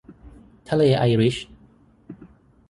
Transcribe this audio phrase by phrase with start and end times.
[0.69, 1.37] ทะเลไอริช